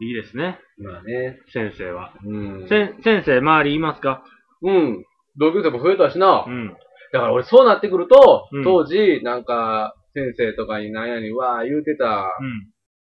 [0.00, 0.58] いいですね。
[0.78, 1.38] まあね。
[1.52, 2.14] 先生は。
[2.24, 2.66] うん。
[2.68, 4.24] せん、先生、周りいますか？
[4.62, 5.04] うん。
[5.36, 6.44] 同級生も増えたしな。
[6.46, 6.76] うん。
[7.12, 12.04] だから俺そうなってくると、うん当時、なんか、先生とかになんやにわー言うてた
[12.40, 12.68] うん。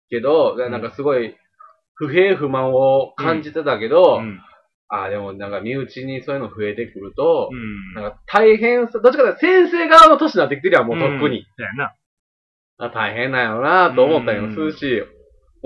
[0.09, 1.35] けど、んなんかすごい、
[1.95, 4.39] 不平不満を感じてたけど、うん。
[4.87, 7.93] ああ、でもなんか身内にそういうの増えてくると、うん。
[8.01, 11.45] なんか大変さ、どっちかというと先生側の年になってきてるやん、もうとっくに。
[11.57, 11.93] そうやな。
[12.79, 15.03] あ大変なんやろなと思ったりもすうんるし、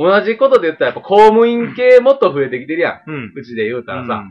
[0.01, 3.09] 同じことで言ったらやっぱ公務員系もっと増えてきてるやん。
[3.09, 3.33] うん。
[3.35, 4.23] うちで言うたらさ、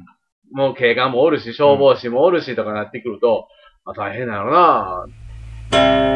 [0.52, 3.46] もう警官もおるし、消防士もおるしとかなってくると、
[3.84, 5.06] あ大変なんやろな
[6.06, 6.09] っ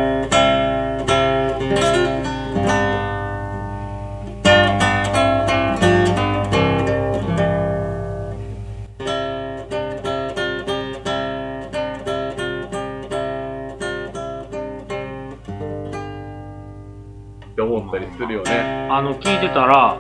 [19.05, 19.97] の、聞いてたら、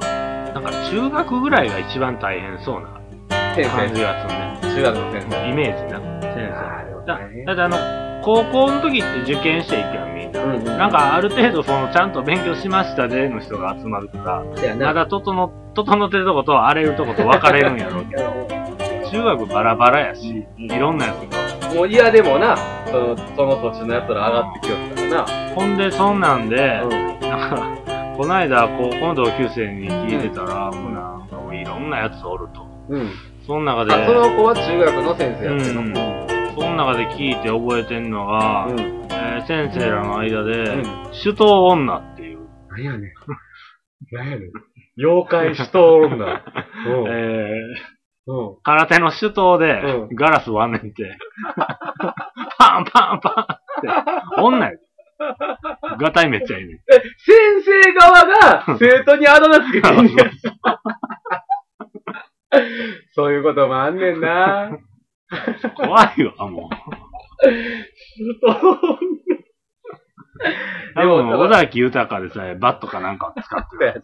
[0.55, 2.89] なんか中学ぐらいが一番大変そうな
[3.55, 4.75] 先感じ生、がするね。
[4.77, 5.49] 中学の先生。
[5.49, 6.01] イメージな、
[6.35, 7.07] 先生。
[7.07, 10.43] だだってあの、高校の時って受験していくやん、みんな。
[10.43, 14.43] うんうんなんかある程度そのちゃんと勉強しましたでの人が集まるから、
[14.77, 21.17] まだ整整ってるとこと荒れるとこと分かれるんやろうけ ど、中学バラバラやし、いろんなやつ
[21.69, 21.75] が。
[21.75, 25.55] もう嫌でもな、その、その土地のやつら上がってきよったからな。
[25.55, 27.29] ほんで、そんなんで、うん。
[27.29, 27.67] なんか、
[28.17, 32.65] この間高校の同級生に聞いてたら、もうなんかもういろんなやつおると。
[32.89, 33.11] うん。
[33.47, 35.81] その中で、あ、その子は中学の先生やってるの。
[35.81, 38.81] うんその中で聞いて覚えてんのが、うん。
[38.81, 40.83] えー先生らの間で、うん
[41.23, 42.39] 首都女っていう、
[42.71, 43.13] 何やねん。
[44.13, 44.51] 何やねん。
[44.97, 46.15] 妖怪死闘女。
[46.23, 47.09] うん。
[47.09, 48.57] えーうん。
[48.63, 51.19] 空手の手刀でうガラス割んねんて。
[52.59, 54.41] パンパンパンって。
[54.41, 54.73] 女や。
[55.99, 56.79] ガタイめっちゃいいね ん。
[56.79, 60.31] 先生側が生徒にあだ名つけてんねや。
[63.15, 64.79] そういうこともあんねんな。
[65.77, 66.75] 怖いわ、もう。
[70.95, 74.03] 多でも分、尾崎豊でさえバットかなんかを使ってる。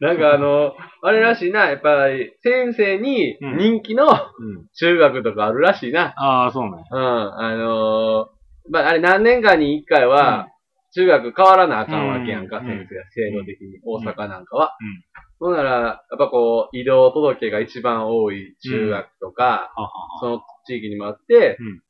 [0.00, 4.66] なんかあの、あれらしいな、やっぱり先生に人気のうん。
[4.74, 6.14] 中学とかあるらしいな。
[6.16, 6.84] ああ、そうね。
[6.90, 8.39] うん、あのー
[8.70, 10.48] まあ、あれ何年間に一回は、
[10.92, 14.76] 中学変わらなあかんわけやんか、うん先生が、制度的に、大阪なんかは。
[14.80, 15.02] うん
[15.40, 19.72] ほんなら、やっぱこう、移動届が一番多い中学とか、
[20.20, 21.82] その地域にもあって、うん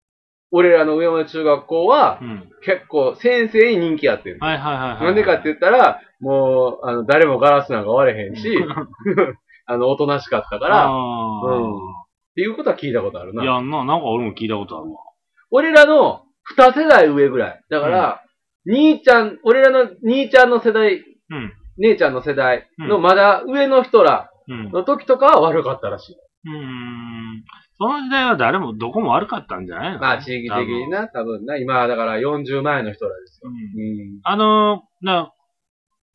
[0.53, 2.51] 俺らの上山中学校は、うん。
[2.65, 4.39] 結構先生に人気あってる。
[4.41, 5.05] はいはいはいはい。
[5.05, 8.49] なんでかって言ったら、もう、あの、誰もガラスなんか割れへんし、
[9.67, 11.73] あの、おとなしかったから、うん
[12.35, 13.37] ていうことは聞いたことあるあ。
[13.37, 13.43] な。
[13.45, 14.99] いや、な、なんか俺も聞いたことあるわ。
[15.53, 16.23] 俺らの
[16.57, 17.61] 二世代上ぐらい。
[17.71, 18.23] だから、
[18.67, 20.97] 兄ちゃん、俺らの兄ちゃんの世代、
[21.31, 21.53] うん。
[21.79, 24.71] 姉ちゃんの世代のうんまだ上の人らうん。
[24.71, 26.15] の時とかは悪かったらしい。
[26.15, 27.45] うーん。
[27.79, 29.99] その時代は誰もどこも悪かったんじゃないの？
[30.01, 33.49] まあ、地域的にな、多分な、今、だから40前の人らですよ。
[33.49, 34.21] うんうん。
[34.25, 35.33] あのー、な、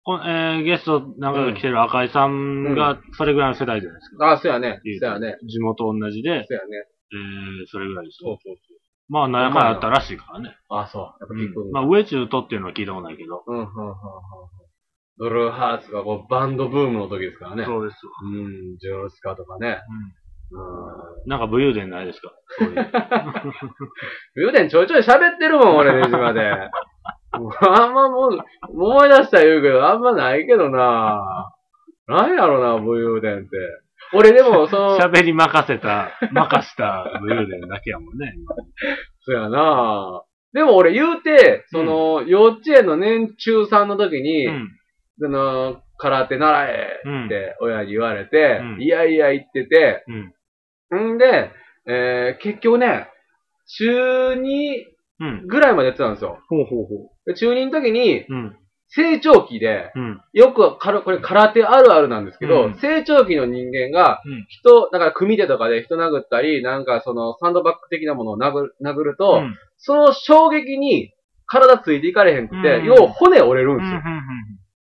[0.03, 4.34] こえー、ゲストなんか来てる赤井さんがそれぐらいの世代じゃないですか。
[4.34, 4.79] あ、そうやね。
[5.01, 5.38] そうやね。
[5.50, 6.85] 地元同じで、そうやね。
[7.12, 8.38] えー、それぐらいですよ。
[8.44, 8.56] そうそう
[9.10, 10.56] まあ、なんやかんやあったらしいからね。
[10.70, 11.04] あ、そう。
[11.04, 11.82] やっぱ聞くんだ。
[11.82, 13.44] まあ、上中とっていうのは聞いたことないけど。
[13.46, 13.96] うん、うん、うん、うん。
[15.18, 17.66] ブルーハーツがこうバンドブームの時ですからね。
[17.66, 18.12] そうですわ。
[18.24, 19.80] うん、ジョースカとかね。
[20.52, 20.58] う
[21.26, 21.30] ん。
[21.30, 22.32] なんか武勇伝ないですか？
[22.60, 22.76] そういう。
[24.36, 26.52] 武勇伝ちょいちょい喋ってるもん、俺、ねじまで。
[27.34, 28.40] もうあんまもう、
[28.70, 31.52] 思い出したら言うけど、あんまないけどな
[32.08, 33.48] なんやろな、武勇伝って。
[34.14, 38.34] 俺でも、その、 喋り任せた、任した武勇伝だけやもんね。
[38.36, 38.56] 今
[39.22, 40.24] そうやな
[40.54, 44.70] でも俺言うて、その、幼稚園の年中3の時に、うん。
[45.20, 50.04] その、空手習えうんって親に言われて、うんいやいや言ってて、
[50.92, 51.14] うん。
[51.16, 51.52] んで、
[51.88, 53.08] えー、結局ね、
[53.78, 54.86] 中2
[55.19, 55.48] うん。
[55.48, 56.40] ぐらいまでやってたんですよ。
[56.50, 58.25] ほうほうほで中2の時に、う。
[58.30, 58.58] うん。
[58.90, 60.22] 成長期で、うん。
[60.34, 62.76] よくから、これ空手あるあるなんですけど、うん。
[62.76, 69.56] 成長期の人間がうん、人、だから組手とかで人殴ったり、なんかそのサンドバッグ的なものを殴る殴ると、うん。
[69.78, 71.12] その衝撃に
[71.48, 72.86] 体ついていかれへんくて、うん。
[72.86, 74.02] 要は骨折れるんですよ。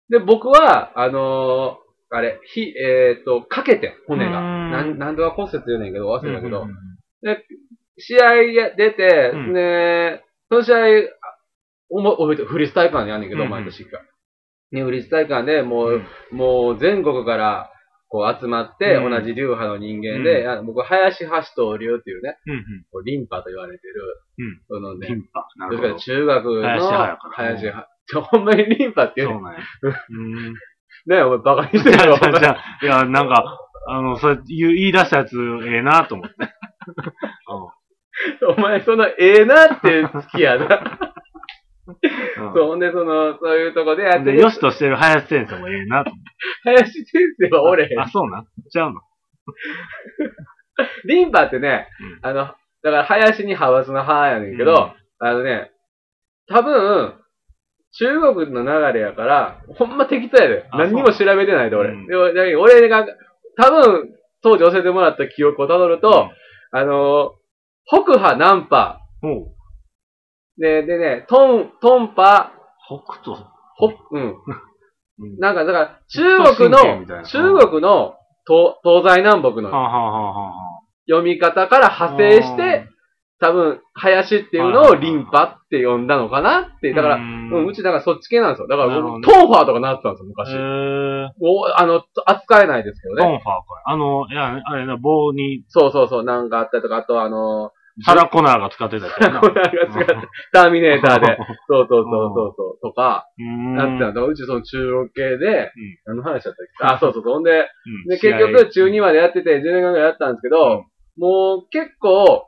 [0.10, 4.40] で、僕は、あのーあれ、ひ、えっ、と、かけて、骨が。
[4.40, 4.72] うん。
[4.72, 6.70] なん、なんとか骨折言うねんけど、忘れたけど、うん
[8.00, 9.54] 試合や出て、うん。
[9.54, 10.78] ね、その試合、
[11.90, 14.02] おも、覚えてるフリースタイル館でやんねんけど、うんうん毎年一回。
[14.72, 17.72] ね、フリースタイル館でもう、うんもう全国から、
[18.10, 24.02] こう集まって、うん同じ流派の人間で、うんあ僕、林橋東流っていうね、うんこうリンパと言われてる、
[24.40, 25.48] うんそのね、キンパ。
[25.58, 26.00] などっちかというとるほど。
[26.00, 27.90] 中学の、林派やから林派。
[28.08, 29.60] ちょほんまにリンパっていうねそうなんや。
[30.10, 30.54] うん。
[30.54, 30.60] ね
[31.18, 32.18] え、お前バカにし じゃあ、てるよ。
[32.18, 36.36] じゃあ、じゃあいや、なんか、あの、それ言う言い出したやつ、ええなと思って。
[38.58, 41.07] お前その、ええなって好きやな。
[41.88, 46.30] うんそう、ほんでその、そういうとこでやってで、るよしとしてる林先生もええなと思って。
[46.64, 48.00] 林先生はおれへん。
[48.00, 48.46] あ、そうなん？
[48.70, 49.02] ちゃうの？
[51.06, 51.88] リンパってね、
[52.22, 55.72] あの、だから林に派閥の派やねんけど、うんあのね、
[56.48, 57.16] 多分、
[57.94, 60.68] 中国の流れやから、ほんま適当やで。
[60.70, 61.90] あ何にも調べてないで、俺。
[61.90, 62.06] うん？
[62.08, 63.08] でもだけど俺が、
[63.56, 64.14] 多分、
[64.44, 66.30] 当時教えてもらった記憶をたどると、
[66.72, 67.34] あの
[67.88, 69.54] 北派、南派、うん、ほう。
[70.58, 72.52] で、でね、トン、トンパ、
[72.88, 73.38] 北斗。
[73.76, 74.36] ほ、うん。
[75.20, 76.78] うんなんか、だから、中国の
[77.24, 78.16] 中国の
[78.46, 79.72] 東東西南北の
[81.08, 82.88] 読み方から派生して、
[83.40, 88.68] 多分、林っていうのをリンパって呼んだのかなって、だから、ううんんうちだからそっち系なんですよ。
[88.68, 90.54] だからトンファーとかなってたんですよ、へ昔。
[90.54, 93.24] ーおあの、扱えないですけどね。
[93.24, 93.62] トンファーかい。
[93.86, 97.72] あの、いや、あれな、棒に、そうそうそう、なんかあったりとか、あとあの、
[98.06, 99.40] サラコナーが使ってたやつやな。
[99.40, 100.16] コナーが使って
[100.54, 101.38] ターミネーターで。
[101.68, 103.76] そうそうそうそうそう、とか、うん。
[103.76, 104.22] なってたんだ。
[104.22, 105.72] うちその中国系で、
[106.06, 106.86] 何の話だったっけ？
[106.96, 107.34] あ、そうそうそう。
[107.34, 110.86] ほんで、うんで、結局中2までやってて、10年間ぐらいやったんですけど、
[111.18, 112.46] もう結構、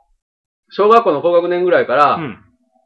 [0.70, 2.38] 小学校の高学年ぐらいから、うん。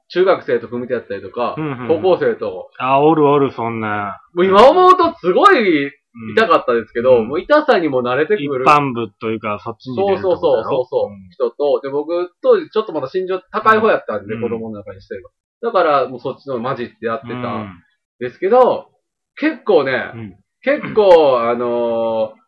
[0.08, 1.56] 中学生と組み手やったりとか、
[1.88, 4.20] 高校生と、あ、おるおる、そんな。
[4.34, 5.92] もう今思うとすごいうん
[6.36, 7.28] 痛かったですけど、うん。
[7.28, 8.64] もう痛さにも慣れてく一る。
[8.64, 10.84] 般部というか、そっちにそうそうそう、そう。
[10.88, 14.42] そう、人と、で、僕、当時ちょっとまだ身長高い方やったんで、うん。
[14.42, 15.24] 子供の中にしてる
[15.62, 17.42] だから、もうそっちの混じってやってたうん。
[17.42, 17.82] ん
[18.20, 18.90] ですけど、
[19.36, 20.36] 結構ね、うん。
[20.62, 22.44] 結構、あのー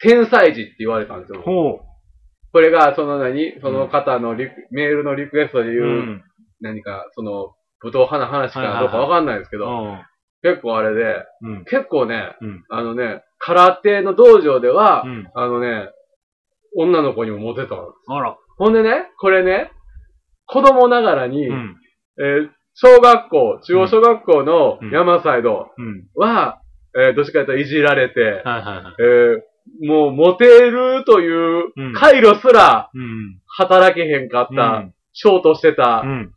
[0.00, 1.42] 天才児って言われたんですよ。
[1.42, 1.80] ほ
[2.52, 5.72] これが、その何その方のリク、メールのリクエストでう。
[5.72, 6.24] 言う、うん。
[6.60, 10.00] 何か、その、武闘派の話かどうかわかんないですけど、うん
[10.42, 11.64] 結構あれで、うん。
[11.64, 15.30] 結構ね、うんあのね、空手の道場では、うん。
[15.34, 15.88] あのね、
[16.76, 18.12] 女の子にもモテたんです。
[18.12, 18.36] あら。
[18.56, 19.70] ほんでね、これね、
[20.46, 21.76] 子供ながらに、うん。
[22.20, 22.48] えー
[22.80, 26.04] 小学校、中央小学校のうん山サイドうん。
[26.14, 26.60] は、
[26.96, 28.94] えーどっちかというといじられて、はいはいはい。
[29.00, 29.40] えー
[29.86, 31.28] もうモテるとい
[31.60, 33.40] ううん回路すらうん。
[33.56, 36.32] 働けへんかった、ショートしてたうん。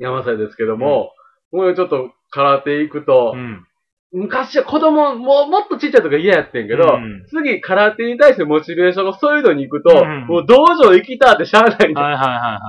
[0.00, 1.12] 山サイドですけども、
[1.52, 3.64] もうちょっと空手行くと、うん。
[4.10, 12.00] 昔は子供、もうもっとちっちゃい時は嫌やってんけど、うん次空手に対してモチベーションがそういうのに行くと、うんもう道場行きたってしゃあないんだ。
[12.00, 12.60] はいはいはいは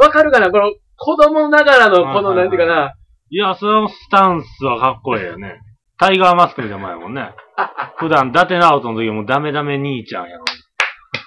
[0.00, 0.50] わかるかな？
[0.50, 2.94] この子供ながらのこの、なんていうかな、
[3.30, 3.36] い。
[3.36, 5.60] いや、そのスタンスはかっこいいよね。
[5.98, 7.34] タイガーマスクみたいなもんやもんね。
[7.98, 10.44] 普段、伊達直人の時はもうダメダメ兄ちゃんやろ。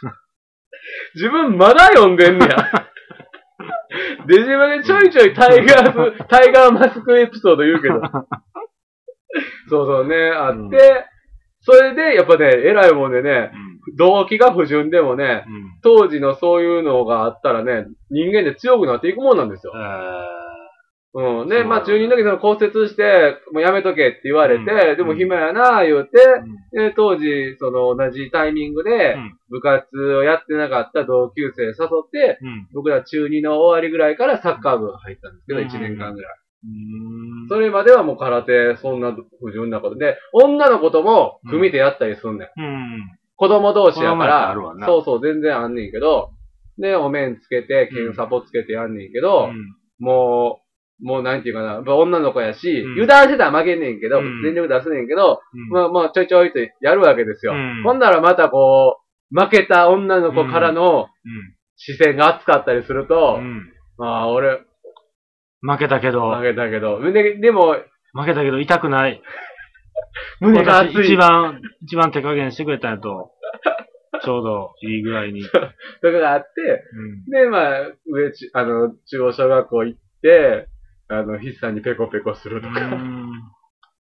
[1.16, 2.88] 自分まだ読んでんねや。
[4.28, 8.02] で、自分でちょいちょいタイガース、タイガーマスクエピソード言うけど。
[9.70, 10.72] そうそうね、あって、うん
[11.64, 13.52] それで、やっぱね、偉いもんでね、
[13.96, 15.46] 動機が不純でもね。
[15.84, 19.78] 当時のそういうのがあったらね、人間で強くなっていくもんなんですよえ。
[19.78, 20.41] ー
[21.14, 21.50] うん。
[21.50, 26.18] で、まあ中二の時その骨折して、もうやめとけって言われて、うんでも暇やな、言うて、
[26.74, 29.86] うんで、当時、その同じタイミングでうん、部活
[30.16, 32.68] をやってなかった同級生誘って、うん。
[32.74, 36.34] 僕ら中2の終わりぐらいからサッカー部入ったんですけど、うん1年間ぐらい。
[36.64, 37.48] うん。
[37.50, 42.62] それまではもう空手、そんな不純なことで、女の子とも組でやったりすんねん。
[42.62, 43.18] うん。
[43.36, 46.30] 子供同士やからあらるわ、なそうそう、全然あんねんけど、
[46.78, 49.50] で、お面つけて、剣サポつけてやんねんけど、
[50.00, 50.61] もう、
[51.02, 55.70] もうなんていうかな、やっぱ女の子やし、うん油断してたら負けんねんけど、うん全力出すねんけど、うん。
[55.70, 57.54] まあまあちょいちょいとやるわけですよ。
[57.54, 59.00] うんほんならまたこ
[59.32, 61.08] う、負けた女の子からの
[61.78, 63.46] 視線が熱かったりすると、うん。
[63.46, 63.74] うん。
[63.98, 64.60] まあ俺、
[65.62, 67.76] 負けたけど、負けたけど、ででも、
[68.14, 69.22] 負けたけど痛くない。
[70.42, 71.04] 胸が熱い。
[71.04, 73.32] 私一番、一番手加減してくれたんやと、
[74.24, 75.44] ちょうどいいぐらいに。
[75.50, 75.60] と
[76.02, 77.26] かがあって、うん。
[77.26, 80.68] で、まあ、上ち、あの、中央小学校行って、
[81.12, 82.80] あの、筆さんにペコペコするとか。
[82.80, 83.32] うん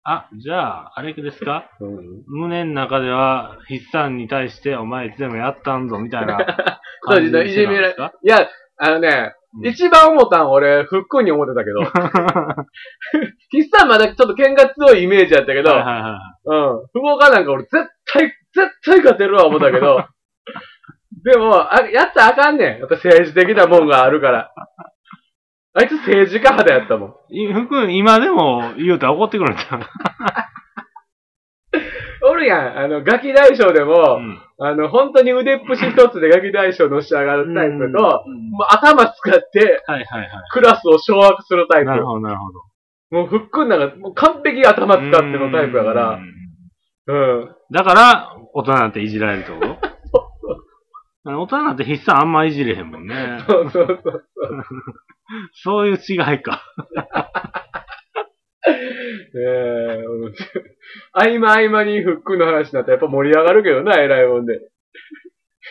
[0.06, 1.70] あ、じゃあ、あれですか？
[1.80, 6.36] うん胸の中では、筆算に対して、お前いつでもやったんぞ、みたいな
[7.08, 8.46] そう感じでいじめられいや、
[8.76, 11.84] あのね、うん一番思ったん俺、ふっくんに思ってたけど、
[13.52, 16.72] 筆さんまだちょっと剣が強いイメージやったけど、はいはいはい。
[16.72, 16.86] うん。
[16.92, 17.72] 不合かなんか俺絶
[18.12, 20.04] 対、絶対勝てるわ思ったけど、
[21.24, 22.78] でも、あやったらあかんねん。
[22.80, 24.52] やっぱ政治的なもんがあるから。
[25.76, 27.14] あいつ政治家派だやったもん。
[27.34, 29.80] い福今でも言うたら怒ってくるんちゃう？
[32.30, 32.78] おるやん。
[32.78, 40.30] あの、ガキ大将でも、うんあの、本当に腕っぷし一つでガキ大将のし上がるタイプと、うんもう頭使ってはいはいはい。
[40.52, 41.86] クラスを掌握するタイプ。
[41.90, 42.60] なるほど、なるほど。
[43.10, 46.20] もうふっくんなんか、もう完璧に頭使ってのタイプやから
[47.08, 47.54] う、んうん。
[47.72, 49.58] だから、大人なんていじられるってこ
[51.24, 51.26] と？
[51.40, 53.38] 大人なんて筆算あんまいじれへんもんね。
[53.48, 54.00] そうそうそう。
[54.02, 54.22] そう
[55.86, 56.62] いう違いか。
[58.66, 58.70] え
[60.00, 60.04] え
[61.12, 64.60] 合間合間にフックの話になったらやっぱ盛り上がるけどな、偉いもんで。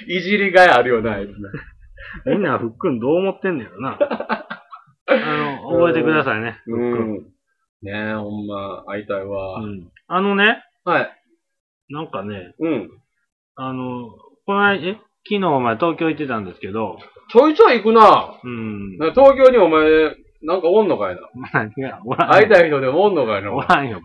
[0.08, 1.52] いじりがいあるよな、あいつな。
[2.26, 3.98] みんなふっくんどう思ってんねやろな。
[4.00, 6.60] あの、覚えてくださいね。
[6.66, 7.16] ふっくん。
[7.16, 7.34] うん。
[7.84, 9.60] ねえ、ほんま、会いたいわ。
[9.62, 11.12] うんあのね、はい。
[11.90, 12.90] なんかね、うん。
[13.56, 14.12] あの、
[14.46, 14.94] この間、え
[15.26, 16.98] 昨日お前東京行ってたんですけど、
[17.34, 18.40] ちょいちょい行くな。
[18.44, 18.98] うん。
[19.00, 19.84] な東京にお前、
[20.44, 21.22] なんかおんのかいな。
[21.52, 22.34] 何がおらんよ。
[22.36, 23.52] 会いたい人でもおんのかいな。
[23.52, 24.02] おらんよ。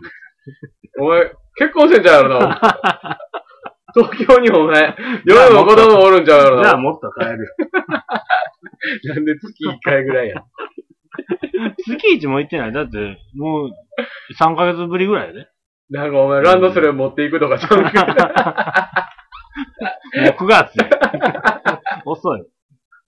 [0.99, 2.59] お前、結婚してんちゃうやろな。
[3.93, 4.95] 東京にお前、
[5.25, 6.63] 夜も子供おるんちゃうやろな。
[6.63, 7.55] じゃあもっと帰るよ。
[9.13, 10.43] なんで月1回ぐらいや。
[11.85, 12.73] 月一も行ってない。
[12.73, 13.71] だって、もう、
[14.39, 15.47] 3ヶ月ぶりぐらいやで。
[15.91, 18.05] なんかお前、ランドセル持っていくとかちゃうけど。
[20.23, 20.89] もう9月や。
[22.05, 22.43] 遅い。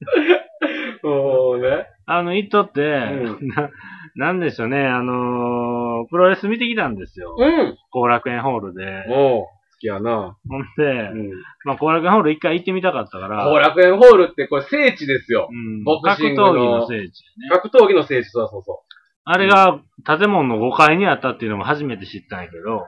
[1.04, 1.88] もうね。
[2.06, 3.70] あの、行っとって、う な、
[4.16, 7.36] なんでしょうね、あのープロレス見てきたんですよ。
[7.38, 7.78] うん。
[7.92, 9.06] 後楽園ホールで。
[9.08, 10.36] もう、好きやな。
[10.50, 11.30] ほんで、うん。
[11.64, 15.48] まあ、後楽園ホール一回行ってみたかったから、後楽園ホールってこれ聖地ですよ。
[15.52, 17.50] うん、ボク格闘シングの技の聖地ね。
[17.52, 18.82] 格闘技の聖地、そうそうそ
[19.24, 22.86] あれが建物の5階にあったっていうのも初めて知ったんやけど、う。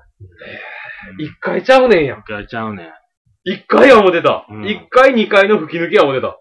[1.19, 2.19] 一回ちゃうねんやん。
[2.19, 2.91] 一回ちゃうねん。
[3.43, 4.59] 一回は思ってたう。
[4.59, 6.37] ん一回、二回の吹き抜けは思ってた。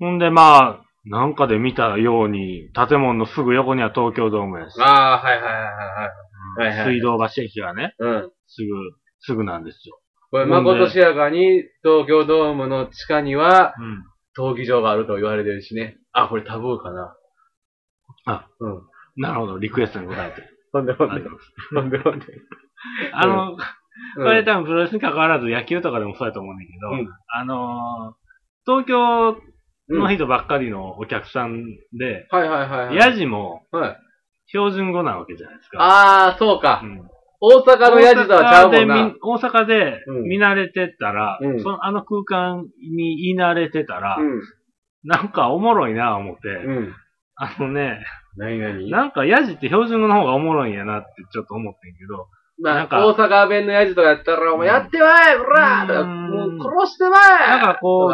[0.00, 6.70] ほんで、まあ、なんかで見たように、建物のすぐ横には東京ドームやし、ああ、はいはいはいはいはい。
[6.70, 8.30] はいはい水道橋駅がね、うん。
[8.48, 8.68] すぐ、
[9.20, 10.00] すぐなんですよ。
[10.30, 14.04] これ、まことしやかに、東京ドームの地下には、うん。
[14.36, 15.98] 闘技場があると言われてるしね。
[16.12, 17.16] あ、これタブーかな。
[18.26, 18.82] あ、うん。
[19.16, 20.42] なるほど、リクエストに答えて。
[20.72, 21.22] ほんでほんで。
[21.74, 22.26] ほんでほんで。
[23.12, 23.56] あの、うん
[24.14, 28.20] これ多分プロレスに関わらず野球とかでもそうやと思うんだけど、うんあのー
[28.66, 29.36] 東京
[29.94, 32.96] の人ばっかりのお客さんで、はいはいはいはい。
[32.96, 33.96] ヤジもはい。
[34.46, 35.78] 標準語なわけじゃないですか。
[35.80, 36.86] ああ、そうかう。
[36.86, 37.02] ん
[37.42, 39.14] 大阪のヤジとはちゃうもんな見。
[39.22, 42.64] 大阪でうん見慣れてたら、うんそのあの空間
[42.96, 44.42] に言い慣れてたら、うん。
[45.04, 46.94] なんかおもろいな思って、うん。
[47.36, 48.04] あのね、
[48.36, 52.28] なになんかヤジって標準語の方がおもろいんやなってちょっと思ってんけど、
[52.62, 57.16] まあ、なんか大阪弁のヤジとかやったら、お前やってまえほら殺してま
[57.46, 58.10] えなんかこう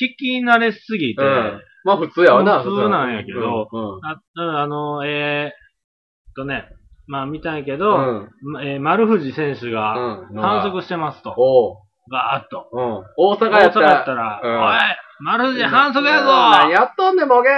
[0.00, 1.60] 聞き慣れすぎて、うん。
[1.84, 4.00] まあ普通やわな、普通なんやけどうん。
[4.04, 4.20] あ
[4.62, 6.68] あの、えー、っとね、
[7.06, 8.30] まあ見たんやけうど、ん。
[8.42, 9.94] まえー丸藤選手が
[10.30, 10.40] うん。
[10.40, 11.34] 反則してますと。
[11.36, 11.76] おう。
[12.10, 12.68] ガーッと。
[12.72, 13.04] うん。
[13.16, 13.90] 大阪やったら。
[13.90, 14.78] やったら、うんおい
[15.20, 17.48] 丸藤反則やぞ何やっとんねん、ボケ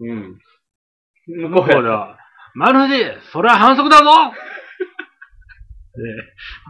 [0.00, 1.50] うんうん。
[1.50, 2.18] 向こうでは、
[2.54, 4.10] 丸藤、それは反則だぞで、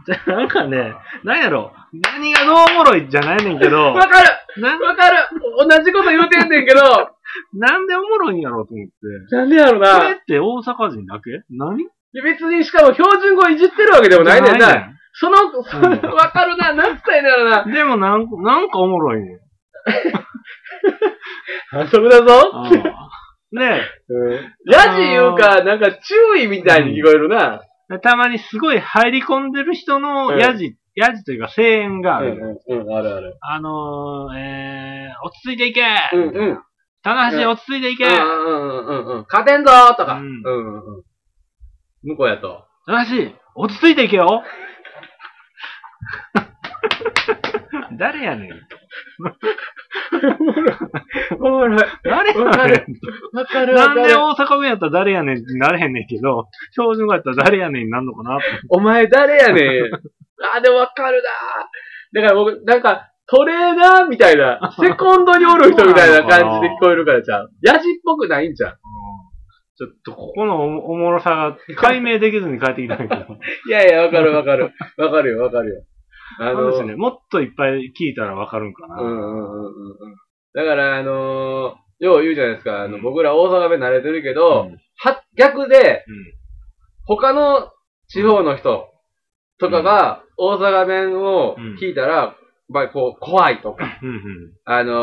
[0.05, 4.29] じゃなんかね、なんやろ、何がどうおもろいじゃないねんけど、わかる
[4.61, 5.17] なわかる
[5.57, 6.81] 同じこと言うてんねんけど、
[7.57, 9.35] なんでおもろいんやろうと思って。
[9.35, 10.11] なんでやろこれな。
[10.11, 11.41] って大阪人だけ？
[11.49, 11.87] 何？
[12.23, 14.91] 別にしかも標準語いじってるわけでもないねんじゃな。
[15.13, 16.73] その、そのうん わかるな。
[16.73, 17.63] なんつったろうな。
[17.65, 19.39] でもなんか、なんかおもろいねん。
[21.71, 22.51] 反則だぞ。
[23.51, 23.81] ね
[24.65, 27.61] ヤジ言うか、なんか注意みたいに聞こえるな。
[27.63, 27.67] え、
[28.01, 32.61] たまにすごい入り込んでる人のヤジ、ヤジというか声援があうんる。
[32.67, 33.37] うんうん、あるある。
[33.41, 36.59] あのー、えー、落ち着いていけうんうん。
[37.03, 39.25] 棚橋落ち着いていけうんうんうんうん。
[39.29, 40.15] 勝てんぞーとか。
[40.15, 41.03] ううんんうんうん。
[42.03, 42.65] 向こうやと。
[42.85, 44.43] 棚橋落ち着いていけよ
[47.99, 48.51] 誰やねん。
[51.39, 51.79] おもろい。
[52.03, 53.37] 誰やねん。
[53.37, 54.15] わかるわなんで。
[54.15, 58.39] 大阪弁やったら誰やねんってなれへんねんけど、標準語やったら誰やねんになんのかな。
[58.69, 59.91] お前誰やねん。
[60.55, 61.23] あ、でもわかる
[62.13, 67.51] なだから僕、なんか、トレーナーみたいな、セコンドにおる人みたいな感じで聞こえるからちゃう。
[67.63, 68.73] ヤジっぽくないんじゃん。
[69.77, 73.37] ちょっとここのおおもろさが解明できずに帰ってきたんやけど。
[73.67, 74.71] いやいや、わかるわかる。
[74.97, 75.83] わかるよ、わかるよ。
[76.39, 76.95] あそうですね。
[76.95, 79.01] もっといっぱい聞いたらわかるんかな。
[79.01, 80.15] うんうんうんうんうん。
[80.53, 82.81] だから、あのー、よう言うじゃないですか。
[82.81, 86.35] あの、僕ら大阪弁慣れてるけど、うんは、逆で、うん
[87.07, 87.69] 他の
[88.07, 88.87] 地方の人
[89.59, 92.35] とかが大阪弁を聞いたら、
[92.67, 94.95] まあ、こう、怖いとか、うんあのー、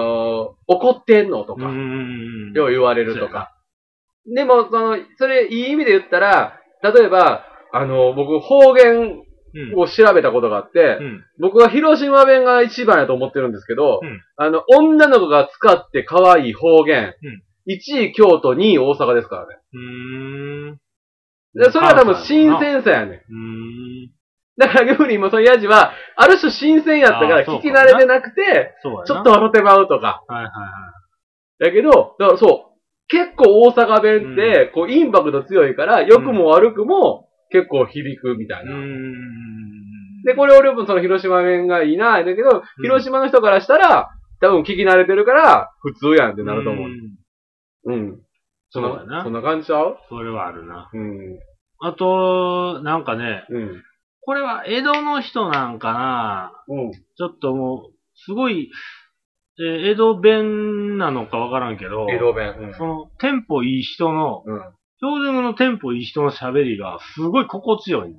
[0.66, 1.60] 怒ってんのとうん。
[1.60, 2.52] か、うん。
[2.54, 3.54] よう言われるとか。
[4.26, 9.22] でも、その、それ、いい意味で言ったら、例えば、あのー、僕、方言うん。
[9.76, 11.24] を調べたことがあって、うん。
[11.40, 19.54] 僕は広島弁が一番やと思ってるんですけど、うんあの、女の子が使って可愛い方言、うん1位京都、2位大阪ですからね。
[19.72, 20.80] うーん。
[21.54, 23.22] でそれは多分新鮮さやね。
[23.28, 23.36] うー
[24.08, 24.10] ん。
[24.56, 28.74] だから逆にもうそのヤジは、ある種新鮮やったから聞き慣れてなくて。
[28.82, 30.24] ちょっと笑ってまうとか。
[30.26, 30.50] はいはいは
[31.60, 31.64] い。
[31.66, 32.78] だけど、だからそう、
[33.08, 38.76] 結構大阪弁って、こうインパクト強いから、良くも悪くも結構響くみたいうな。
[40.24, 44.08] で、これ俺もその広島弁がいいな、だけど、広島の人からしたら、
[44.40, 46.88] 多分聞き慣れてるから、普通やんってなると思う。
[46.88, 47.12] ん
[47.84, 48.20] うん。
[48.70, 49.98] そそうだなそんな感じちゃう？
[50.08, 50.88] それはあるな。
[50.92, 51.38] うん。
[51.80, 53.82] あと、なんかね、うん。
[54.22, 56.92] これは江戸の人なんかなうん。
[56.92, 58.70] ちょっともう、すごい、
[59.58, 62.54] えー江戸弁なのかわからんけど、江戸弁。
[62.58, 64.60] うんその、テンポいい人の、うん。
[65.02, 68.14] 標準語のテンポいい人の喋りが、すごい心地よい、ね。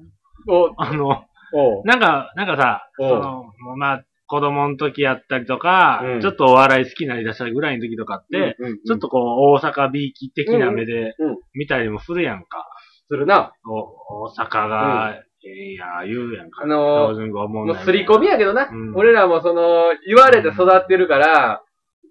[0.50, 1.26] お、あの、
[1.86, 9.24] なんか、なんかさ、その、もうまあ、子供の時やったりとか、うんちょっとお笑い好きになりだしたぐらいの時とかって、うんうんちょっとこう、
[9.56, 12.68] 大阪ビーキ的な目でうんうん見たりもするやんか。
[13.08, 13.54] するな。
[13.66, 16.64] お大阪が、ええや、言うやんか。
[16.64, 18.70] あのー標準語思もうすり込みやけどな。
[18.70, 21.62] うん俺らもその、言われて育ってるから、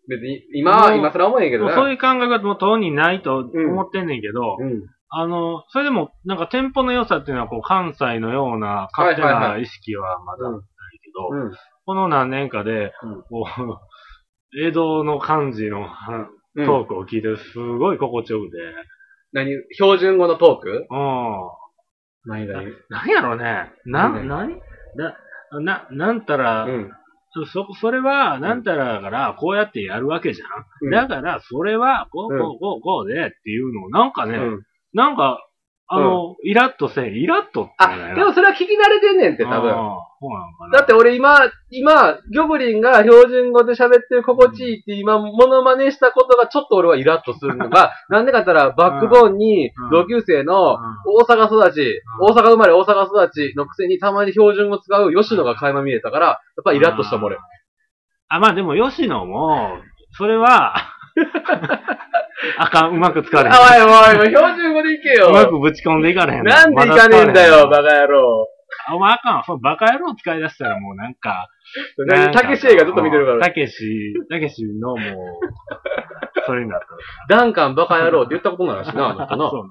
[0.09, 1.75] 別に、今は、今更思えへんけどな。
[1.75, 4.83] そういう感覚はもう当にないと思ってんねんけど、うん。
[5.11, 10.61] あの、それでも、なんかテンポの良さっていうのは、こう、関西のような勝手な意識はまだない
[11.03, 11.53] けど、うん。
[11.85, 15.89] この何年かで、うんこう、 江戸の感じの
[16.57, 18.57] トークを聞いてるすごい心地よくて、
[19.33, 19.51] 何？
[19.73, 20.87] 標準語のトーク？
[20.91, 21.51] うん。
[22.25, 23.73] 何何なんやろね。
[23.87, 24.61] な、何？
[24.95, 25.17] な、
[25.61, 26.93] な、なんたら、うん。
[27.35, 30.49] そ、そそれは、なんたらだから、こうやってやるわけじゃん。
[30.83, 34.63] うんだから、それは、こう、うんこう、こう、こうでっていうのを、なんかね、うん。
[34.93, 35.39] なんか、
[35.89, 39.71] あの、イラッとせん、イラッとってあ、でもそれは聞き慣れてんねんって、多分。
[40.23, 40.79] そうなのかな。
[40.79, 41.37] だって俺今、
[41.71, 47.69] 今、ギョブリンが標準語で喋ってる心地いいって今、モノマネしたことがちょっと俺はイラッとするの。
[47.69, 49.91] が、 なんでかったら、バックボーンにうん。
[49.91, 50.79] 同級生のうん。
[51.07, 57.39] 大阪育ち、大阪生まれ大阪育ちのくせにたまに標準語使う吉野が垣間見えたから、やっぱりイラッとしたもん俺。
[58.29, 59.79] あ、まあでも、吉野も、
[60.13, 60.75] それは、
[62.59, 63.55] あかん、うまく使われへん。
[63.55, 65.33] あ、おいおい、標準語でいけよう。
[65.33, 66.45] まくぶち込んでいかれへん。
[66.45, 68.49] なんでいかねえんだよ、バカ野郎。
[68.89, 69.45] あ、お前あかん。
[69.45, 71.49] そのバカ野郎使い出したらもうなんか、
[72.07, 73.41] 何たけし映画ずっと見てるから。
[73.41, 74.99] たけし、たけしのもう、
[76.47, 76.81] それになっ
[77.29, 77.37] た。
[77.37, 79.51] ダンカンバカ野郎って言ったことないしな、あの。
[79.51, 79.69] そうね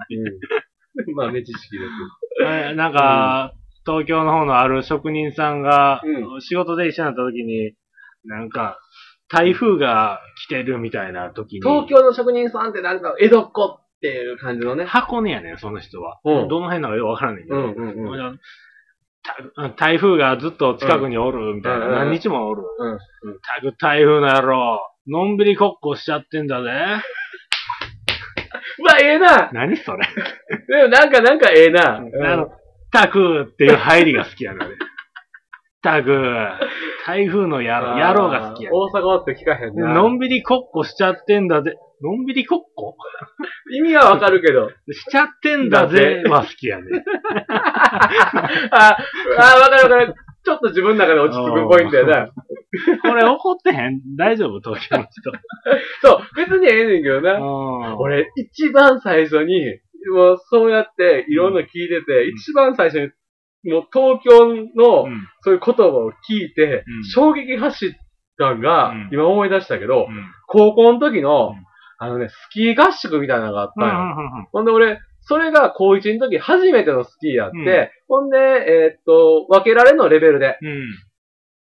[1.05, 1.15] うん。
[1.15, 1.91] まあ、ね、知識です。
[2.45, 3.53] えなんか、
[3.85, 6.01] 東京の方のある職人さんが、
[6.37, 7.73] う仕事で一緒になった時に、
[8.25, 8.79] なんか、
[9.31, 14.83] 台風が来てるみたいな時に、東京の職人さんってなんか、江戸っ子っていう感じのね。
[14.83, 16.19] 箱根やねん、その人は。
[16.25, 18.39] うんどの辺なのかよくわからんねんけど、うんうんうん。
[19.23, 22.63] た台風がずっと近くにおるみたいな、うんうん何日もおる。
[22.79, 22.99] うん
[23.41, 26.69] たく台風の野郎、のんびりこっこしちゃってんだぜ。
[28.79, 30.05] うわ、ええな何それ。
[30.67, 31.97] でもなんか、なんかええな。
[31.97, 32.01] あ
[32.35, 32.51] の、
[32.91, 34.59] たくっていう入りが好きやね
[35.83, 36.01] ん俺。
[36.01, 36.67] たく、
[37.05, 39.93] 台風の野郎野郎が好きや大阪って聞かへんな。
[39.93, 41.75] のんびりこっこしちゃってんだぜ。
[42.03, 42.95] のんびりこっこ？
[43.73, 44.69] 意味はわかるけど。
[44.91, 46.83] しちゃってんだぜは好きやね。
[48.71, 48.97] あ、
[49.37, 50.13] あ、わかるわかる。
[50.43, 52.27] ちょっと自分の中で落ち着くポイントやな。
[53.03, 54.01] これ怒ってへん？
[54.17, 54.59] 大丈夫？
[54.59, 55.31] 東京の人。
[56.01, 57.33] そう、別にええねんけどな。
[57.35, 59.61] うん俺、一番最初に、
[60.15, 63.09] もうそうやっていろんな聞いてて、うん一番最初に、
[63.63, 65.27] もう東京のうん。
[65.43, 67.03] そういう言葉を聞いて、うん。
[67.05, 67.91] 衝撃走っ
[68.37, 69.09] たんが、うん。
[69.11, 70.31] 今思い出したけど、うん。
[70.47, 71.65] 高校の時の、うん。
[71.99, 74.47] あのね、スキー合宿みたいなのがあったんよ。
[74.51, 77.89] ほんで俺、それが高1の時初めてのスキーやって、うん。
[78.07, 80.83] ほんで、えーっと、分けられのレベルで、うん。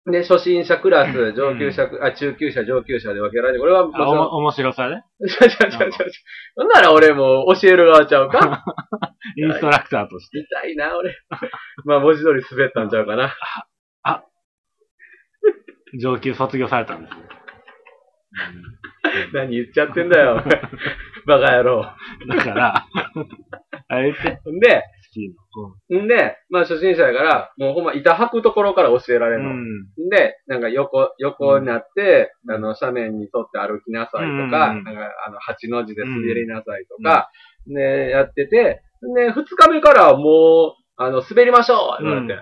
[0.05, 4.97] で、初心者クラス、うん上級者、あ、中級者、上級者で分けられて、俺はもちろん、あおも面白さで
[5.29, 5.89] ちゃちゃちゃちゃちゃ。
[6.57, 8.65] ほんなら俺も教える側ちゃうか？
[9.39, 10.39] インストラクターとして。
[10.41, 11.17] 痛いな、俺。
[11.85, 13.35] まあ、文字通り滑ったんちゃうかな。
[16.01, 17.23] 上級卒業されたんですね。
[19.35, 20.43] 何言っちゃってんだよ、
[21.27, 21.87] バカ野郎。
[22.29, 22.87] だから、
[23.89, 26.03] あれって、んで、スキーの。
[26.05, 29.51] んで、まあ初心者やから、もうほんま板履くところから教えられるの。
[29.51, 30.07] うん。
[30.07, 37.31] んで、なんか横、横になって、あの、斜面に沿って歩きなさいとか、うんなんか、あの、八の字で滑りなさいとか、
[37.67, 38.83] ね、やってて、
[39.15, 42.35] で、二日目からはもう、あの、滑りましょう言われて。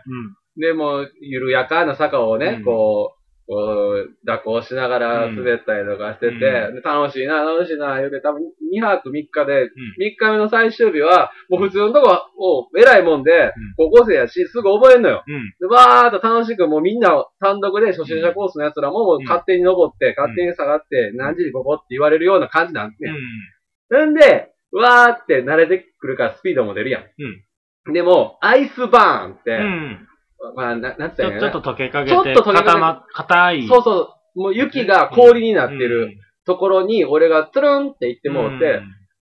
[0.56, 3.19] で、もう、緩やかな坂をね、うんこう、
[3.50, 6.40] こう、蛇行しながら滑ったりとかしてて、うん
[6.76, 9.64] で楽しいな、楽しいな、言うて、多分2泊3日で、
[9.98, 12.08] 3日目の最終日は、もう普通のとこ、
[12.38, 15.24] もう偉いもんで、高校生やし、すぐ覚えんのよ。
[15.26, 15.52] うん。
[15.58, 23.10] で、わーっと楽しく、もうみんな単独で初心者コースの奴らももう勝手に登って、勝手に下がって、何時にここって言われるような感じなんですね。
[23.90, 27.92] なんで、わーって慣れてくるからスピードも出るやん。
[27.92, 30.06] でも、アイスバーンって、うん。
[30.54, 32.64] まあ、な、なんつっちょちょっと溶けかけて、ちょっと溶けかけて。
[32.64, 33.68] 固ま、硬い。
[33.68, 38.80] そうそう、もう雪が氷になってるところに、俺がトゥルンって行ってもうて、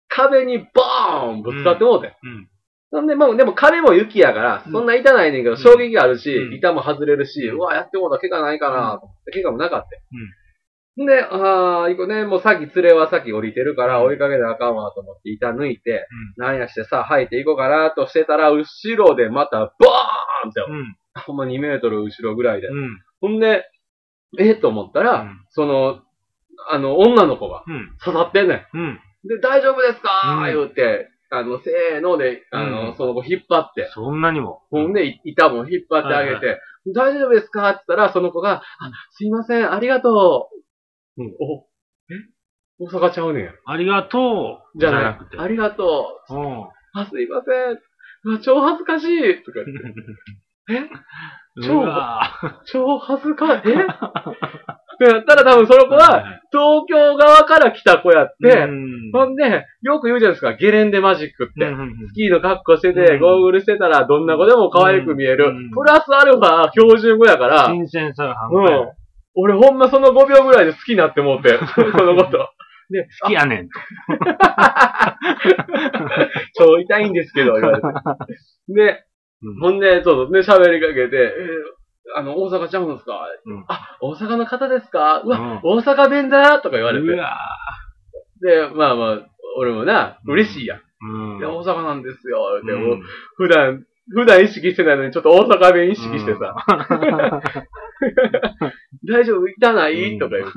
[0.10, 2.16] 壁にボーンぶつかってもうて。
[2.24, 2.50] うん。
[2.92, 5.58] なんで、もう、でも壁も雪やから、そんな痛ないねんけど、ん。
[5.58, 6.54] 衝撃があるし、うん。
[6.54, 11.04] 板も外れるし、うわ、やってもうた怪我ないかなと思って、怪我もなかった。
[11.04, 11.06] ん。
[11.08, 14.06] で、あー、行くね、もうさっき連れはさっき降りてるから、うん。
[14.06, 20.96] 追いかけなあかんわと思って板抜いて、なんやしてさ、吐いていこうかなとしてたら、後ろでまた、ボーンって、うん。
[21.26, 22.68] ほんま2メートル後ろぐらいで。
[22.68, 23.00] うん。
[23.22, 23.66] ほんで、
[24.40, 26.02] えーと思ったら、うんその、
[26.70, 27.96] あの、女の子がうん。
[28.04, 28.78] 刺さってんねん。
[28.78, 29.00] うん。
[29.26, 34.62] で、大丈夫ですか、うん言うて、あの、せーので、あの、うんその子引っ張って、そんなにも。
[34.70, 36.60] ほんで、い板も引っ張ってあげて、
[36.94, 37.70] 大丈夫ですか？
[37.70, 40.50] って言ったら、その子が、あ、すいません、ありがと
[41.18, 41.24] う。
[41.24, 41.66] うん、お、
[42.10, 42.16] え？
[42.80, 43.52] 大阪ちゃうねんや。
[43.66, 44.80] ありがとう。
[44.80, 45.38] じゃないくて。
[45.38, 46.34] ありがとう。
[46.36, 46.64] うん。
[46.94, 47.80] あ、すいません。
[48.26, 49.44] うわ、超恥ずかしい。
[49.44, 49.74] とか言って。
[50.70, 50.90] え？
[51.62, 51.86] 超
[52.66, 53.72] 超恥ずかしい。
[53.72, 53.76] え？
[53.76, 61.54] ってなったら多分その子は、い、東京側から来た子やって、うんほんで、よく言うじゃないですか、ゲレンデマジックって。
[62.10, 65.50] スキーの格好してて、うんゴーグルしてたら、どんな子でも可愛く見える。
[65.50, 68.50] うんプラスアルファ標準語やから、新鮮さが半。
[69.36, 72.50] 俺ほんまその5秒ぐらいで好きになってもうて、 そのこと。
[72.90, 73.80] で、好きやねんと。
[76.56, 77.88] 超痛いんですけど、言われて。
[78.68, 79.06] で、
[79.44, 81.34] うんほんで、そうそう、で、喋りかけて、えー
[82.16, 85.22] あの、大阪ちゃうんですか、うんあ、大阪の方ですか？
[85.26, 87.08] うわ、うん大阪弁だとか言われて。
[87.08, 87.38] うわ
[88.42, 89.20] で、まあまあ、
[89.58, 90.82] 俺もな、嬉しいやん。
[91.02, 91.40] うん。
[91.40, 92.62] で、大阪なんですよ。
[92.66, 93.04] でも、うん
[93.38, 96.54] 普段、普段意識してないのに、ちょっと大阪弁意識してさ、
[99.10, 99.48] 大丈夫？
[99.48, 100.52] 痛ない、うんとか言う。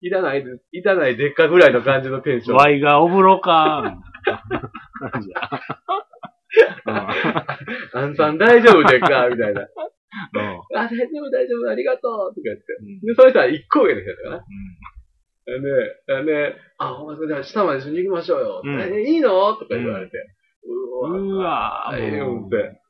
[0.00, 0.62] 痛ないです。
[0.72, 2.56] 痛ないでっかぐらいの感じのテンション。
[2.56, 3.96] ワイがお風呂か。
[7.94, 9.28] 感じやあんさん大丈夫でっか？
[9.30, 9.60] みたいな。
[9.62, 9.66] うん
[10.40, 12.62] うんあ、大丈夫、大丈夫、ありがとうとか言って。
[12.80, 14.44] うんで、その人は一個上の人だかな。
[16.24, 18.62] で、で、あ、お前、じゃあ下まで一緒に行きましょうよ。
[18.64, 19.54] うんえいいの？
[19.54, 20.12] とか言われて。
[21.02, 22.80] うわええもうって。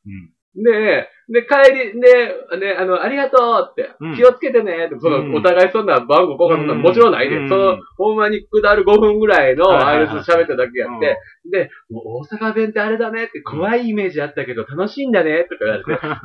[0.56, 4.14] で、で、帰り、で、で、あの、ありがとうって、うん。
[4.14, 5.34] 気をつけてねって、その、うん。
[5.34, 6.82] お互いそんな番号交換そんなうん。
[6.82, 7.48] もちろんないで、うん。
[7.48, 10.06] その、ほんまに下る5分ぐらいのはいはいはい。
[10.08, 11.18] アイルス喋っただけやって、
[11.50, 16.20] で、もう大阪弁ってあれだねって、怖いイメージあったけど楽しいんだねとか言われて、 うわ可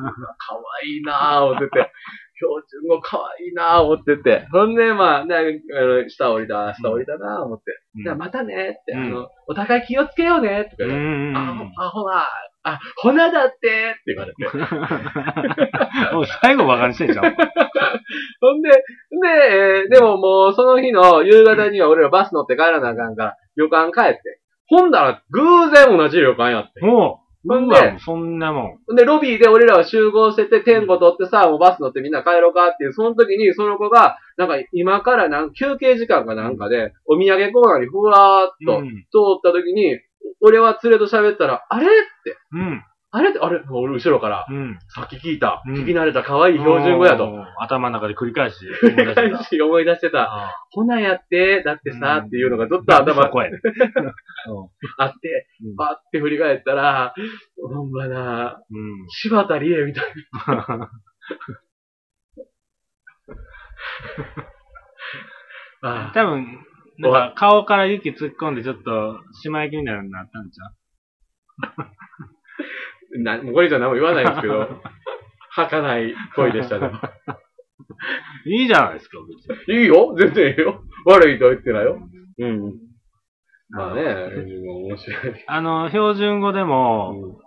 [0.82, 1.90] 愛いなぁ、思ってて、
[2.40, 7.64] 標準語可愛いなぁ、思ってて、ほんで、まあ、ね、あの、下降りた、下降りたなぁ、思って、
[7.96, 8.02] うん。
[8.04, 11.36] じゃあまたねって、うんあの、お互い気をつけようねとかう言われて、ん。
[11.36, 12.26] あ、あ、ほな、
[12.62, 14.44] あ、ほなだってって言われて。
[16.14, 17.24] もう最後バカにしてんじゃん。
[18.40, 18.76] ほんで、で、
[19.50, 24.20] えーでももうその日の夕方には俺らバス乗って帰らなあかんから、旅館帰って。
[24.68, 26.84] ほんだら、偶然同じ旅館やって。
[26.84, 28.94] もう、ほんでそんなもん。
[28.94, 38.88] で、ロビーで俺らは集合してて、店舗取ってさ、もうバス乗ってみんな帰ろうかっていう、その時にその子が、なんか今からなん休憩時間かなんかで、お土産コーナーにふわーっとうん。
[39.10, 39.98] 通った時に、
[40.40, 42.84] 俺は連れと喋ったら、あれって、うん。
[43.12, 44.78] あれって、あれ俺後ろから、うん。
[44.94, 47.24] さっき聞いた、うん聞き慣れた可愛い標準語やと。
[47.24, 47.44] うん。
[47.58, 48.56] 頭の中で繰り返し。
[48.82, 50.32] 繰り返し思い出してた。
[50.32, 53.58] あほなやって、だってさ、うんっていうのがずっと頭そこやね。
[54.98, 57.14] あって、うんパって振り返ったら、
[57.60, 59.08] ほんまな、うん。
[59.08, 60.04] 柴田理恵みたい
[60.46, 60.90] な。
[65.82, 66.46] あ多分、
[67.00, 70.72] なんか顔から雪突っ込んでちょっと島焼きみたいになったんちゃ
[73.18, 74.68] な、もうこれ以上何も言わないですけど、
[75.50, 76.90] 儚い恋でしたね。
[78.46, 79.82] ういいじゃないですか、別に。
[79.82, 81.98] いいよ全然いいよ悪いとは言ってないよ。
[82.38, 82.74] うん。
[83.70, 85.44] まあね、面白い。
[85.46, 87.42] あの、標準語でも、う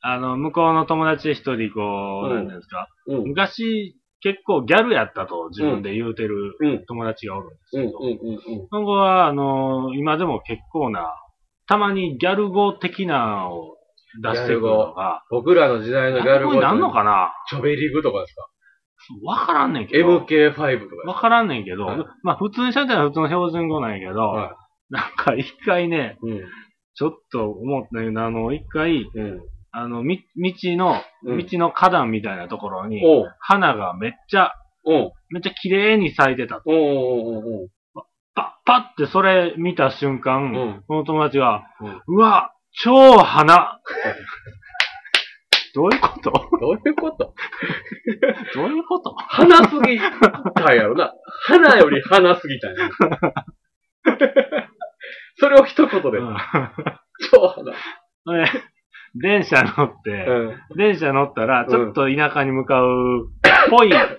[0.00, 3.12] あの、向こうの友達一人、こう、うんなんですか、ん。
[3.14, 3.28] うん。
[3.28, 7.86] 昔、結構ギャルやったと自分で言うてるうん友達がおるんですうん。
[7.86, 8.08] けど、うん。
[8.10, 8.68] うん。
[8.68, 11.14] その後は、あの、今でも結構な、
[11.66, 13.76] たまにギャル語的なのを
[14.22, 17.32] 出してくるのが、僕らの時代のギャル語になんのかな？
[17.48, 18.48] チョベリグとかですか？
[19.22, 20.18] わからんねんけど。
[20.18, 20.96] ?MK5 とか。
[21.06, 24.56] わからんねんけど、はいまあ普通に喋ったら普通の標準語なんやけど、は
[24.90, 26.26] なんか一回ね、い。
[26.30, 26.40] うん。
[26.94, 29.40] ちょっと思ったけど、あの、一回、うん。
[29.70, 33.34] あの、み、道の、うん道の花壇みたいなところに、おう。
[33.40, 34.52] 花がめっちゃ、
[34.84, 35.12] おう。
[35.30, 36.62] めっちゃ綺麗に咲いてたと。
[36.66, 37.68] おうおうおうおう
[38.34, 42.52] パッ、パッってそれ見た瞬間、うんこの友達が、うんうわ、
[42.82, 43.80] 超花
[45.74, 46.30] どういうこと？
[46.60, 47.34] どういうこと？
[48.54, 49.14] どういうこと？
[49.16, 51.12] 花すぎたんやろな。
[51.46, 52.88] 花より花すぎたんや。
[55.40, 56.36] それを一言で、うん
[57.30, 57.72] 超花。
[57.72, 58.48] で
[59.14, 60.76] 電車乗って、うん。
[60.76, 63.30] 電車乗ったら、ちょっと田舎に向かう、
[63.70, 64.18] ぽい電車やっ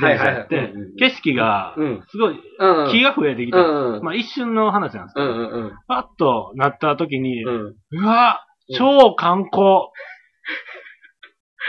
[0.00, 2.04] はいはいて景色が、うん。
[2.08, 2.90] すごい、うん。
[2.90, 3.58] 木が増えてきた。
[4.02, 5.72] まあ一瞬の話なんですけど。
[5.88, 8.44] パッとなった時に、うわ、
[8.76, 9.88] 超観光。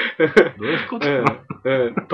[0.60, 1.08] どういうこと？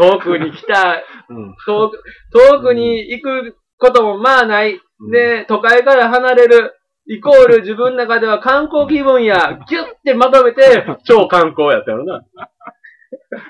[0.09, 4.79] 遠くに来た、遠くに行くこともまあない。
[5.11, 6.73] で、都会から離れる。
[7.07, 12.25] イコール自分の中では観光気分や、ギュッてまとめて、超観光やったよな。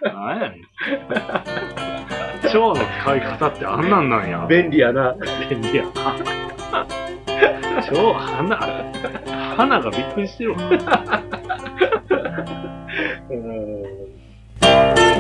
[0.04, 0.62] 何やねん。
[2.52, 4.46] 蝶の使い方ってあんなんなんや。
[4.50, 5.16] 便利やな。
[5.50, 5.92] 便利やな。
[7.82, 8.58] 蝶、花、
[9.56, 10.58] 花がびっくりしてるわ。
[13.30, 13.34] う
[15.12, 15.15] ん